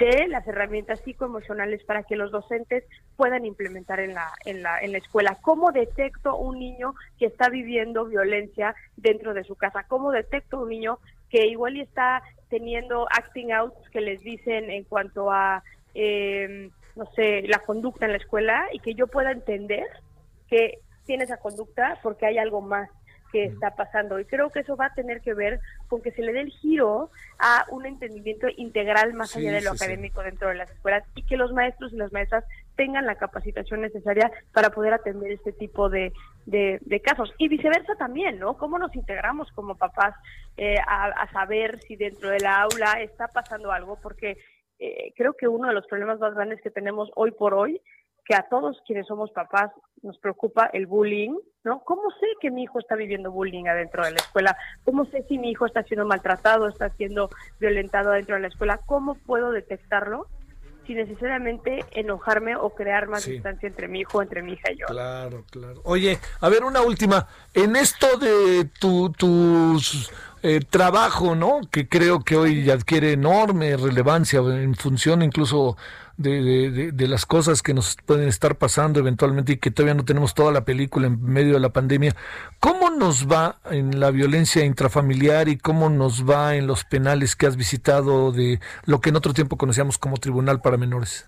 de 0.00 0.26
las 0.28 0.46
herramientas 0.46 1.00
psicoemocionales 1.00 1.84
para 1.84 2.02
que 2.02 2.16
los 2.16 2.30
docentes 2.30 2.84
puedan 3.16 3.44
implementar 3.44 4.00
en 4.00 4.14
la, 4.14 4.32
en 4.46 4.62
la, 4.62 4.80
en 4.80 4.92
la 4.92 4.98
escuela. 4.98 5.36
¿Cómo 5.42 5.70
detecto 5.70 6.36
un 6.36 6.58
niño 6.58 6.94
que 7.18 7.26
está 7.26 7.50
viviendo 7.50 8.06
violencia 8.06 8.74
dentro 8.96 9.34
de 9.34 9.44
su 9.44 9.54
casa? 9.54 9.84
¿Cómo 9.86 10.10
detecto 10.10 10.60
un 10.60 10.70
niño 10.70 10.98
que 11.28 11.46
igual 11.46 11.78
está 11.78 12.22
teniendo 12.48 13.06
acting 13.10 13.52
out 13.52 13.74
que 13.90 14.00
les 14.00 14.20
dicen 14.20 14.70
en 14.70 14.84
cuanto 14.84 15.30
a, 15.30 15.62
eh, 15.94 16.70
no 16.96 17.06
sé, 17.14 17.42
la 17.42 17.58
conducta 17.58 18.06
en 18.06 18.12
la 18.12 18.18
escuela 18.18 18.66
y 18.72 18.78
que 18.78 18.94
yo 18.94 19.06
pueda 19.06 19.30
entender 19.30 19.86
que 20.48 20.78
tiene 21.04 21.24
esa 21.24 21.38
conducta 21.38 21.98
porque 22.02 22.26
hay 22.26 22.38
algo 22.38 22.60
más 22.60 22.90
que 23.32 23.46
está 23.46 23.74
pasando. 23.74 24.20
Y 24.20 24.26
creo 24.26 24.50
que 24.50 24.60
eso 24.60 24.76
va 24.76 24.86
a 24.86 24.94
tener 24.94 25.22
que 25.22 25.34
ver 25.34 25.58
con 25.88 26.02
que 26.02 26.12
se 26.12 26.22
le 26.22 26.32
dé 26.32 26.40
el 26.40 26.50
giro 26.50 27.10
a 27.38 27.64
un 27.70 27.86
entendimiento 27.86 28.46
integral 28.56 29.14
más 29.14 29.34
allá 29.34 29.52
de 29.52 29.62
lo 29.62 29.72
académico 29.72 30.22
dentro 30.22 30.48
de 30.48 30.54
las 30.54 30.70
escuelas 30.70 31.02
y 31.16 31.24
que 31.24 31.36
los 31.36 31.52
maestros 31.52 31.92
y 31.92 31.96
las 31.96 32.12
maestras 32.12 32.44
tengan 32.76 33.06
la 33.06 33.16
capacitación 33.16 33.80
necesaria 33.80 34.30
para 34.52 34.70
poder 34.70 34.94
atender 34.94 35.32
este 35.32 35.52
tipo 35.52 35.88
de, 35.88 36.12
de, 36.46 37.00
casos. 37.00 37.32
Y 37.38 37.48
viceversa 37.48 37.94
también, 37.96 38.38
¿no? 38.38 38.56
¿Cómo 38.56 38.78
nos 38.78 38.94
integramos 38.94 39.50
como 39.52 39.76
papás 39.76 40.14
eh, 40.56 40.76
a, 40.86 41.30
saber 41.32 41.80
si 41.82 41.96
dentro 41.96 42.30
de 42.30 42.40
la 42.40 42.62
aula 42.62 43.00
está 43.00 43.28
pasando 43.28 43.72
algo? 43.72 43.98
Porque 44.02 44.38
eh, 44.78 45.12
creo 45.16 45.34
que 45.34 45.48
uno 45.48 45.68
de 45.68 45.74
los 45.74 45.86
problemas 45.86 46.18
más 46.20 46.34
grandes 46.34 46.60
que 46.60 46.70
tenemos 46.70 47.10
hoy 47.14 47.30
por 47.30 47.54
hoy 47.54 47.80
que 48.24 48.34
a 48.34 48.46
todos 48.48 48.80
quienes 48.86 49.06
somos 49.06 49.30
papás 49.32 49.70
nos 50.02 50.18
preocupa 50.18 50.70
el 50.72 50.86
bullying, 50.86 51.36
¿no? 51.64 51.82
¿Cómo 51.84 52.02
sé 52.20 52.26
que 52.40 52.50
mi 52.50 52.64
hijo 52.64 52.78
está 52.78 52.96
viviendo 52.96 53.30
bullying 53.30 53.66
adentro 53.66 54.04
de 54.04 54.12
la 54.12 54.16
escuela? 54.16 54.56
¿Cómo 54.84 55.04
sé 55.06 55.24
si 55.28 55.38
mi 55.38 55.50
hijo 55.50 55.66
está 55.66 55.82
siendo 55.84 56.06
maltratado, 56.06 56.68
está 56.68 56.90
siendo 56.90 57.30
violentado 57.60 58.10
adentro 58.10 58.36
de 58.36 58.42
la 58.42 58.48
escuela? 58.48 58.80
¿Cómo 58.86 59.14
puedo 59.14 59.50
detectarlo 59.50 60.26
sin 60.86 60.96
necesariamente 60.96 61.84
enojarme 61.92 62.56
o 62.56 62.70
crear 62.70 63.08
más 63.08 63.24
distancia 63.24 63.68
entre 63.68 63.86
mi 63.86 64.00
hijo, 64.00 64.20
entre 64.22 64.42
mi 64.42 64.54
hija 64.54 64.72
y 64.72 64.78
yo? 64.78 64.86
Claro, 64.86 65.44
claro. 65.50 65.80
Oye, 65.84 66.18
a 66.40 66.48
ver, 66.48 66.64
una 66.64 66.82
última. 66.82 67.26
En 67.54 67.76
esto 67.76 68.18
de 68.18 68.68
tu, 68.80 69.12
tus 69.12 70.10
eh, 70.42 70.60
trabajo, 70.68 71.36
¿no? 71.36 71.60
Que 71.70 71.88
creo 71.88 72.20
que 72.20 72.36
hoy 72.36 72.68
adquiere 72.68 73.12
enorme 73.12 73.76
relevancia 73.76 74.40
en 74.40 74.74
función 74.74 75.22
incluso 75.22 75.76
de, 76.16 76.92
de, 76.92 77.08
las 77.08 77.26
cosas 77.26 77.62
que 77.62 77.74
nos 77.74 77.96
pueden 78.06 78.28
estar 78.28 78.56
pasando 78.56 79.00
eventualmente 79.00 79.52
y 79.52 79.56
que 79.56 79.70
todavía 79.70 79.94
no 79.94 80.04
tenemos 80.04 80.34
toda 80.34 80.52
la 80.52 80.64
película 80.64 81.06
en 81.06 81.22
medio 81.22 81.54
de 81.54 81.60
la 81.60 81.72
pandemia. 81.72 82.14
¿Cómo 82.60 82.90
nos 82.90 83.30
va 83.30 83.58
en 83.70 83.98
la 84.00 84.10
violencia 84.10 84.64
intrafamiliar 84.64 85.48
y 85.48 85.56
cómo 85.56 85.88
nos 85.88 86.28
va 86.28 86.56
en 86.56 86.66
los 86.66 86.84
penales 86.84 87.36
que 87.36 87.46
has 87.46 87.56
visitado 87.56 88.32
de 88.32 88.60
lo 88.84 89.00
que 89.00 89.10
en 89.10 89.16
otro 89.16 89.34
tiempo 89.34 89.56
conocíamos 89.56 89.98
como 89.98 90.16
Tribunal 90.16 90.60
para 90.60 90.76
Menores? 90.76 91.26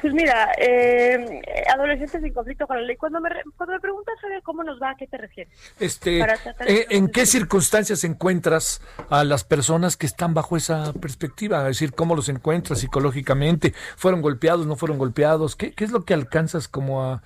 Pues 0.00 0.12
mira, 0.12 0.52
eh, 0.58 1.42
adolescentes 1.72 2.22
en 2.22 2.32
conflicto 2.32 2.66
con 2.66 2.76
la 2.76 2.82
ley. 2.82 2.96
Cuando 2.96 3.20
me, 3.20 3.30
cuando 3.56 3.74
me 3.74 3.80
preguntas 3.80 4.14
cómo 4.42 4.62
nos 4.62 4.80
va, 4.80 4.90
¿a 4.90 4.94
qué 4.96 5.06
te 5.06 5.16
refieres? 5.16 5.52
Este, 5.80 6.20
eh, 6.20 6.86
¿En 6.90 7.08
qué 7.08 7.26
circunstancias 7.26 8.04
encuentras 8.04 8.82
a 9.10 9.24
las 9.24 9.44
personas 9.44 9.96
que 9.96 10.06
están 10.06 10.34
bajo 10.34 10.56
esa 10.56 10.92
perspectiva? 10.92 11.60
Es 11.62 11.78
decir, 11.78 11.92
¿cómo 11.94 12.14
los 12.14 12.28
encuentras 12.28 12.80
psicológicamente? 12.80 13.72
¿Fueron 13.96 14.22
golpeados, 14.22 14.66
no 14.66 14.76
fueron 14.76 14.98
golpeados? 14.98 15.56
¿Qué, 15.56 15.72
qué 15.72 15.84
es 15.84 15.90
lo 15.90 16.04
que 16.04 16.14
alcanzas 16.14 16.68
como 16.68 17.02
a... 17.02 17.22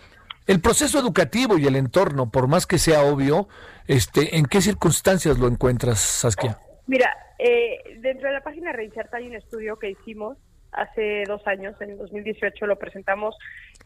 El 0.47 0.61
proceso 0.61 0.99
educativo 0.99 1.59
y 1.59 1.67
el 1.67 1.77
entorno, 1.77 2.31
por 2.31 2.49
más 2.49 2.67
que 2.67 2.79
sea 2.79 3.03
obvio, 3.03 3.49
este, 3.87 4.37
¿en 4.37 4.47
qué 4.47 4.61
circunstancias 4.61 5.39
lo 5.39 5.47
encuentras, 5.47 6.01
Saskia? 6.01 6.59
Mira, 6.87 7.15
eh, 7.39 7.99
dentro 8.01 8.29
de 8.29 8.35
la 8.35 8.43
página 8.43 8.73
Reinserta 8.73 9.19
hay 9.19 9.29
un 9.29 9.35
estudio 9.35 9.79
que 9.79 9.91
hicimos 9.91 10.39
hace 10.73 11.25
dos 11.27 11.47
años, 11.47 11.75
en 11.81 11.91
el 11.91 11.99
2018 11.99 12.67
lo 12.67 12.77
presentamos, 12.77 13.37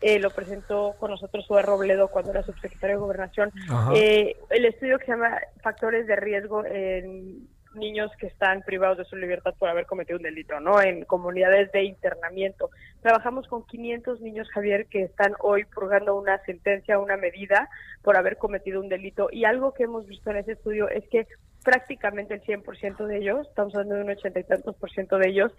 eh, 0.00 0.19
lo 0.19 0.31
presentó 0.31 0.95
con 0.99 1.11
nosotros 1.11 1.47
Sue 1.47 1.62
Robledo 1.62 2.09
cuando 2.09 2.31
era 2.31 2.43
subsecretario 2.43 2.97
de 2.97 3.00
Gobernación, 3.00 3.53
eh, 3.95 4.37
el 4.50 4.64
estudio 4.64 4.99
que 4.99 5.07
se 5.07 5.12
llama 5.12 5.38
Factores 5.62 6.07
de 6.07 6.17
Riesgo 6.17 6.64
en 6.64 7.49
niños 7.75 8.11
que 8.19 8.26
están 8.26 8.62
privados 8.62 8.99
de 8.99 9.05
su 9.05 9.17
libertad 9.17 9.55
por 9.59 9.69
haber 9.69 9.87
cometido 9.87 10.17
un 10.17 10.23
delito, 10.23 10.61
¿no? 10.61 10.81
En 10.81 11.05
comunidades 11.05 11.71
de 11.73 11.85
internamiento. 11.85 12.71
Trabajamos 13.03 13.47
con 13.49 13.67
500 13.67 14.21
niños, 14.21 14.49
Javier, 14.50 14.87
que 14.87 15.03
están 15.03 15.35
hoy 15.41 15.64
purgando 15.64 16.17
una 16.17 16.38
sentencia, 16.45 16.99
una 16.99 17.17
medida 17.17 17.69
por 18.03 18.17
haber 18.17 18.37
cometido 18.37 18.81
un 18.81 18.88
delito. 18.88 19.29
Y 19.31 19.45
algo 19.45 19.75
que 19.75 19.85
hemos 19.85 20.07
visto 20.07 20.31
en 20.31 20.38
ese 20.38 20.53
estudio 20.53 20.88
es 20.88 21.05
que 21.09 21.26
prácticamente 21.64 22.35
el 22.35 22.43
100% 22.43 23.07
de 23.07 23.19
ellos, 23.19 23.49
estamos 23.49 23.75
hablando 23.75 23.97
de 23.97 24.03
un 24.03 24.11
ochenta 24.11 24.38
y 24.38 24.45
tantos 24.45 24.76
por 24.76 24.91
ciento 24.91 25.19
de 25.19 25.29
ellos, 25.29 25.53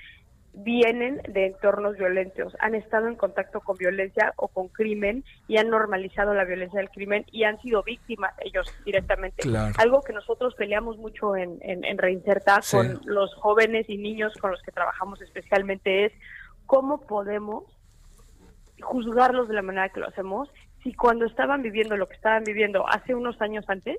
vienen 0.55 1.21
de 1.27 1.47
entornos 1.47 1.97
violentos, 1.97 2.55
han 2.59 2.75
estado 2.75 3.07
en 3.07 3.15
contacto 3.15 3.59
con 3.59 3.77
violencia 3.77 4.33
o 4.37 4.47
con 4.47 4.69
crimen 4.69 5.23
y 5.47 5.57
han 5.57 5.69
normalizado 5.69 6.33
la 6.33 6.45
violencia 6.45 6.79
del 6.79 6.89
crimen 6.89 7.25
y 7.31 7.43
han 7.43 7.61
sido 7.61 7.83
víctimas 7.83 8.33
ellos 8.39 8.67
directamente. 8.85 9.43
Algo 9.77 10.01
que 10.01 10.13
nosotros 10.13 10.55
peleamos 10.55 10.97
mucho 10.97 11.35
en, 11.35 11.59
en, 11.61 11.97
Reinserta 11.97 12.61
con 12.71 13.01
los 13.05 13.33
jóvenes 13.35 13.89
y 13.89 13.97
niños 13.97 14.33
con 14.39 14.51
los 14.51 14.61
que 14.61 14.71
trabajamos 14.71 15.21
especialmente 15.21 16.05
es 16.05 16.13
cómo 16.65 17.01
podemos 17.01 17.65
juzgarlos 18.81 19.47
de 19.47 19.55
la 19.55 19.61
manera 19.61 19.89
que 19.89 19.99
lo 19.99 20.07
hacemos. 20.07 20.49
Si 20.83 20.93
cuando 20.93 21.25
estaban 21.25 21.63
viviendo 21.63 21.97
lo 21.97 22.07
que 22.07 22.15
estaban 22.15 22.43
viviendo 22.43 22.87
hace 22.87 23.15
unos 23.15 23.41
años 23.41 23.65
antes, 23.67 23.97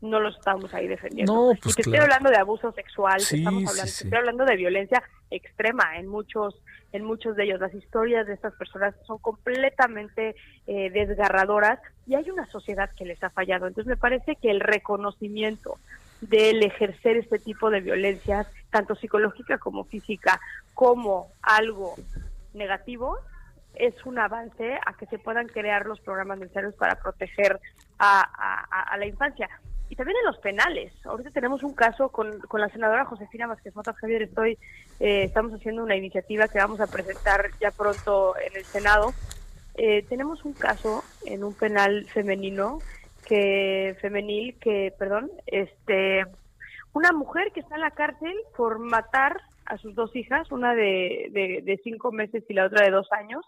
no 0.00 0.20
los 0.20 0.36
estamos 0.36 0.72
ahí 0.74 0.88
defendiendo. 0.88 1.34
No, 1.34 1.58
pues 1.60 1.74
y 1.74 1.76
te 1.76 1.82
estoy 1.82 1.98
hablando 1.98 2.30
de 2.30 2.36
abuso 2.36 2.72
sexual, 2.72 3.20
estamos 3.20 3.68
hablando, 3.68 3.84
estoy 3.84 4.18
hablando 4.18 4.44
de 4.44 4.56
violencia 4.56 5.02
extrema 5.30 5.96
en 5.98 6.08
muchos 6.08 6.60
en 6.92 7.04
muchos 7.04 7.36
de 7.36 7.44
ellos. 7.44 7.60
Las 7.60 7.74
historias 7.74 8.26
de 8.26 8.34
estas 8.34 8.54
personas 8.54 8.94
son 9.06 9.18
completamente 9.18 10.34
eh, 10.66 10.90
desgarradoras 10.90 11.78
y 12.06 12.14
hay 12.14 12.28
una 12.30 12.46
sociedad 12.46 12.90
que 12.96 13.04
les 13.04 13.22
ha 13.22 13.30
fallado. 13.30 13.66
Entonces 13.66 13.88
me 13.88 13.96
parece 13.96 14.36
que 14.36 14.50
el 14.50 14.60
reconocimiento 14.60 15.78
del 16.20 16.62
ejercer 16.62 17.16
este 17.16 17.38
tipo 17.38 17.70
de 17.70 17.80
violencias, 17.80 18.46
tanto 18.70 18.94
psicológica 18.94 19.58
como 19.58 19.84
física, 19.84 20.40
como 20.74 21.28
algo 21.42 21.94
negativo, 22.54 23.18
es 23.74 23.94
un 24.04 24.18
avance 24.18 24.74
a 24.84 24.94
que 24.94 25.06
se 25.06 25.18
puedan 25.18 25.46
crear 25.46 25.86
los 25.86 26.00
programas 26.00 26.38
necesarios 26.38 26.74
para 26.74 26.96
proteger 26.96 27.60
a 27.98 28.96
la 28.98 29.06
infancia 29.06 29.48
y 29.90 29.96
también 29.96 30.16
en 30.18 30.26
los 30.26 30.38
penales. 30.38 30.92
Ahorita 31.04 31.30
tenemos 31.32 31.64
un 31.64 31.74
caso 31.74 32.10
con, 32.10 32.38
con 32.42 32.60
la 32.60 32.68
senadora 32.68 33.04
Josefina 33.04 33.48
Vázquez 33.48 33.74
Mota 33.74 33.92
Javier. 33.92 34.22
Estoy, 34.22 34.56
eh, 35.00 35.24
estamos 35.24 35.52
haciendo 35.52 35.82
una 35.82 35.96
iniciativa 35.96 36.46
que 36.46 36.58
vamos 36.58 36.80
a 36.80 36.86
presentar 36.86 37.50
ya 37.60 37.72
pronto 37.72 38.34
en 38.38 38.56
el 38.56 38.64
Senado. 38.64 39.12
Eh, 39.74 40.04
tenemos 40.08 40.44
un 40.44 40.52
caso 40.52 41.02
en 41.26 41.42
un 41.42 41.54
penal 41.54 42.06
femenino 42.06 42.78
que 43.26 43.96
femenil 44.00 44.56
que, 44.60 44.94
perdón, 44.96 45.28
este, 45.46 46.24
una 46.92 47.10
mujer 47.12 47.50
que 47.52 47.60
está 47.60 47.74
en 47.74 47.80
la 47.80 47.90
cárcel 47.90 48.34
por 48.56 48.78
matar 48.78 49.40
a 49.66 49.76
sus 49.76 49.96
dos 49.96 50.14
hijas, 50.14 50.52
una 50.52 50.74
de, 50.76 51.30
de, 51.32 51.62
de 51.64 51.80
cinco 51.82 52.12
meses 52.12 52.44
y 52.48 52.54
la 52.54 52.66
otra 52.66 52.84
de 52.84 52.92
dos 52.92 53.10
años, 53.12 53.44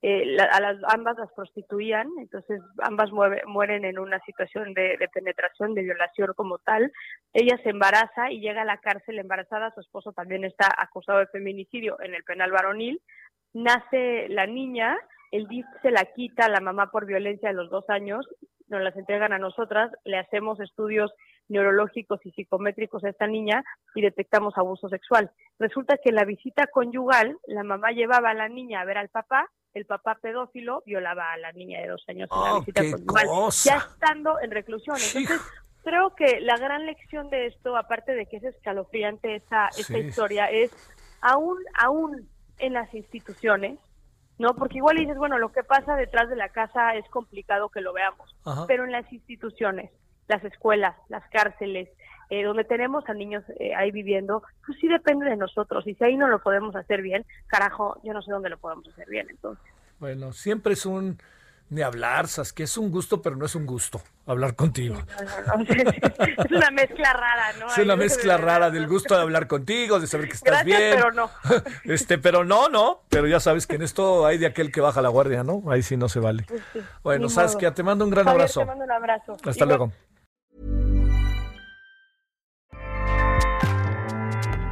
eh, 0.00 0.36
a 0.38 0.60
las 0.60 0.76
ambas 0.94 1.18
las 1.18 1.32
prostituían, 1.32 2.08
entonces 2.20 2.60
ambas 2.82 3.10
mueren 3.46 3.84
en 3.84 3.98
una 3.98 4.20
situación 4.20 4.72
de, 4.72 4.96
penetración, 5.12 5.74
de 5.74 5.82
violación 5.82 6.34
como 6.36 6.58
tal. 6.58 6.92
Ella 7.32 7.58
se 7.64 7.70
embaraza 7.70 8.30
y 8.30 8.40
llega 8.40 8.62
a 8.62 8.64
la 8.66 8.78
cárcel 8.78 9.18
embarazada, 9.18 9.72
su 9.74 9.80
esposo 9.80 10.12
también 10.12 10.44
está 10.44 10.68
acusado 10.76 11.18
de 11.18 11.26
feminicidio 11.26 12.00
en 12.00 12.14
el 12.14 12.22
penal 12.22 12.52
varonil. 12.52 13.02
Nace 13.52 14.28
la 14.28 14.46
niña, 14.46 14.96
el 15.32 15.48
DIF 15.48 15.66
se 15.82 15.90
la 15.90 16.04
quita 16.04 16.44
a 16.44 16.50
la 16.50 16.60
mamá 16.60 16.92
por 16.92 17.04
violencia 17.04 17.50
a 17.50 17.54
los 17.54 17.68
dos 17.68 17.90
años, 17.90 18.28
nos 18.68 18.82
las 18.82 18.96
entregan 18.96 19.32
a 19.32 19.38
nosotras, 19.38 19.90
le 20.04 20.18
hacemos 20.18 20.60
estudios 20.60 21.12
neurológicos 21.48 22.24
y 22.24 22.30
psicométricos 22.30 23.02
a 23.02 23.08
esta 23.08 23.26
niña 23.26 23.64
y 23.96 24.02
detectamos 24.02 24.56
abuso 24.56 24.88
sexual. 24.90 25.32
Resulta 25.58 25.96
que 25.96 26.10
en 26.10 26.16
la 26.16 26.24
visita 26.24 26.68
conyugal, 26.68 27.36
la 27.46 27.64
mamá 27.64 27.90
llevaba 27.90 28.30
a 28.30 28.34
la 28.34 28.48
niña 28.48 28.80
a 28.80 28.84
ver 28.84 28.98
al 28.98 29.08
papá 29.08 29.50
el 29.74 29.86
papá 29.86 30.18
pedófilo 30.20 30.82
violaba 30.86 31.32
a 31.32 31.36
la 31.38 31.52
niña 31.52 31.80
de 31.80 31.88
dos 31.88 32.04
años 32.08 32.28
en 32.32 32.40
la 32.40 32.54
oh, 32.54 32.60
visita 32.60 32.82
ya 33.64 33.76
estando 33.76 34.40
en 34.40 34.50
reclusión. 34.50 34.96
Entonces, 34.96 35.40
creo 35.84 36.14
que 36.14 36.40
la 36.40 36.56
gran 36.56 36.86
lección 36.86 37.30
de 37.30 37.46
esto, 37.46 37.76
aparte 37.76 38.12
de 38.12 38.26
que 38.26 38.38
es 38.38 38.44
escalofriante 38.44 39.36
esta, 39.36 39.68
esta 39.76 39.98
historia, 39.98 40.46
es 40.46 40.70
aún, 41.20 41.58
aún 41.80 42.28
en 42.58 42.72
las 42.72 42.92
instituciones, 42.94 43.78
¿no? 44.38 44.54
Porque 44.54 44.78
igual 44.78 44.96
dices, 44.96 45.16
bueno, 45.16 45.38
lo 45.38 45.52
que 45.52 45.62
pasa 45.62 45.96
detrás 45.96 46.28
de 46.28 46.36
la 46.36 46.48
casa 46.48 46.94
es 46.94 47.08
complicado 47.08 47.68
que 47.68 47.80
lo 47.80 47.92
veamos, 47.92 48.34
pero 48.66 48.84
en 48.84 48.92
las 48.92 49.10
instituciones, 49.12 49.90
las 50.26 50.44
escuelas, 50.44 50.96
las 51.08 51.26
cárceles, 51.30 51.88
eh, 52.30 52.44
donde 52.44 52.64
tenemos 52.64 53.08
a 53.08 53.14
niños 53.14 53.44
eh, 53.58 53.74
ahí 53.74 53.90
viviendo, 53.90 54.42
pues 54.66 54.78
sí 54.80 54.88
depende 54.88 55.26
de 55.26 55.36
nosotros. 55.36 55.86
Y 55.86 55.94
si 55.94 56.04
ahí 56.04 56.16
no 56.16 56.28
lo 56.28 56.40
podemos 56.40 56.74
hacer 56.76 57.02
bien, 57.02 57.24
carajo, 57.46 57.98
yo 58.02 58.12
no 58.12 58.22
sé 58.22 58.30
dónde 58.30 58.50
lo 58.50 58.58
podemos 58.58 58.86
hacer 58.88 59.08
bien 59.08 59.26
entonces. 59.30 59.64
Bueno, 59.98 60.32
siempre 60.32 60.74
es 60.74 60.86
un 60.86 61.18
ni 61.70 61.82
hablar, 61.82 62.26
que 62.54 62.62
es 62.62 62.78
un 62.78 62.90
gusto, 62.90 63.20
pero 63.20 63.36
no 63.36 63.44
es 63.44 63.54
un 63.54 63.66
gusto 63.66 64.00
hablar 64.26 64.54
contigo. 64.56 64.96
es 65.18 66.50
una 66.50 66.70
mezcla 66.70 67.12
rara, 67.12 67.52
¿no? 67.58 67.66
Es 67.66 67.78
una 67.78 67.96
mezcla 67.96 68.36
rara 68.38 68.70
del 68.70 68.86
gusto 68.86 69.14
de 69.14 69.20
hablar 69.20 69.46
contigo, 69.46 70.00
de 70.00 70.06
saber 70.06 70.28
que 70.28 70.34
estás 70.34 70.64
bien. 70.64 70.94
Pero 70.94 71.12
no. 71.12 71.30
Este, 71.84 72.18
pero 72.18 72.44
no, 72.44 72.68
no. 72.68 73.02
Pero 73.08 73.26
ya 73.26 73.40
sabes 73.40 73.66
que 73.66 73.76
en 73.76 73.82
esto 73.82 74.24
hay 74.26 74.38
de 74.38 74.46
aquel 74.46 74.72
que 74.72 74.80
baja 74.80 75.02
la 75.02 75.08
guardia, 75.08 75.44
¿no? 75.44 75.62
Ahí 75.70 75.82
sí 75.82 75.96
no 75.96 76.08
se 76.08 76.20
vale. 76.20 76.44
Pues 76.48 76.62
bueno, 77.02 77.28
Saskia, 77.28 77.74
te 77.74 77.82
mando 77.82 78.04
un 78.04 78.10
gran 78.10 78.28
abrazo. 78.28 78.60
Te 78.60 78.66
mando 78.66 78.84
un 78.84 78.90
abrazo. 78.90 79.36
Hasta 79.44 79.66
luego. 79.66 79.92